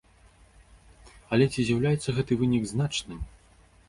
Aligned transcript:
Але 1.37 1.45
ці 1.53 1.65
з'яўляецца 1.67 2.15
гэты 2.21 2.33
вынік 2.39 2.65
значным? 2.73 3.21